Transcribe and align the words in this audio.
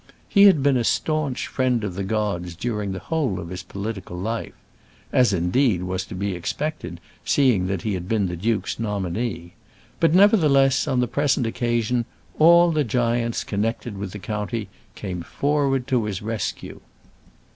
He 0.27 0.45
had 0.45 0.63
been 0.63 0.77
a 0.77 0.83
staunch 0.83 1.45
friend 1.45 1.83
of 1.83 1.93
the 1.93 2.03
gods 2.03 2.55
during 2.55 2.91
the 2.91 2.97
whole 3.05 3.39
of 3.39 3.49
his 3.49 3.61
political 3.61 4.17
life, 4.17 4.55
as, 5.13 5.31
indeed, 5.31 5.83
was 5.83 6.05
to 6.07 6.15
be 6.15 6.33
expected, 6.33 6.99
seeing 7.23 7.67
that 7.67 7.83
he 7.83 7.93
had 7.93 8.09
been 8.09 8.25
the 8.25 8.35
duke's 8.35 8.79
nominee; 8.79 9.53
but, 9.99 10.15
nevertheless, 10.15 10.87
on 10.87 11.01
the 11.01 11.07
present 11.07 11.45
occasion, 11.45 12.05
all 12.39 12.71
the 12.71 12.83
giants 12.83 13.43
connected 13.43 13.95
with 13.95 14.11
the 14.11 14.17
county 14.17 14.69
came 14.95 15.21
forward 15.21 15.85
to 15.85 16.05
his 16.05 16.19
rescue. 16.23 16.79